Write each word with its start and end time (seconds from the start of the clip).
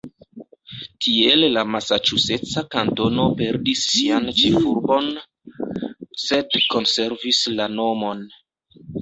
Tiel 1.05 1.43
la 1.57 1.63
masaĉuseca 1.75 2.63
kantono 2.75 3.25
perdis 3.41 3.83
sian 3.91 4.25
ĉefurbon, 4.41 5.11
sed 6.25 6.59
konservis 6.75 7.45
la 7.61 7.71
nomon. 7.77 8.27